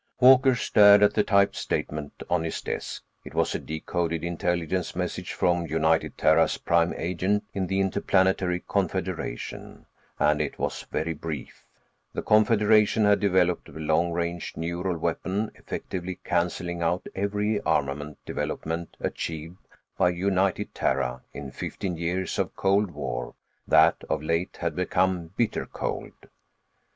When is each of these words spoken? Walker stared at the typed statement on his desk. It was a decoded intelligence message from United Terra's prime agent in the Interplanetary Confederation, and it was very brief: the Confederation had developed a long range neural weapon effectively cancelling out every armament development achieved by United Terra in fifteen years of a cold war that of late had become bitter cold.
Walker 0.19 0.55
stared 0.55 1.03
at 1.03 1.13
the 1.13 1.21
typed 1.21 1.55
statement 1.55 2.23
on 2.27 2.43
his 2.43 2.59
desk. 2.61 3.03
It 3.23 3.35
was 3.35 3.53
a 3.53 3.59
decoded 3.59 4.23
intelligence 4.23 4.95
message 4.95 5.31
from 5.31 5.67
United 5.67 6.17
Terra's 6.17 6.57
prime 6.57 6.91
agent 6.97 7.43
in 7.53 7.67
the 7.67 7.79
Interplanetary 7.79 8.63
Confederation, 8.67 9.85
and 10.17 10.41
it 10.41 10.57
was 10.57 10.87
very 10.91 11.13
brief: 11.13 11.67
the 12.13 12.23
Confederation 12.23 13.05
had 13.05 13.19
developed 13.19 13.69
a 13.69 13.73
long 13.73 14.11
range 14.11 14.53
neural 14.57 14.97
weapon 14.97 15.51
effectively 15.53 16.15
cancelling 16.23 16.81
out 16.81 17.05
every 17.13 17.61
armament 17.61 18.17
development 18.25 18.97
achieved 18.99 19.67
by 19.99 20.09
United 20.09 20.73
Terra 20.73 21.21
in 21.31 21.51
fifteen 21.51 21.95
years 21.95 22.39
of 22.39 22.47
a 22.47 22.57
cold 22.57 22.89
war 22.89 23.35
that 23.67 24.03
of 24.09 24.23
late 24.23 24.57
had 24.61 24.75
become 24.75 25.27
bitter 25.37 25.67
cold. 25.67 26.13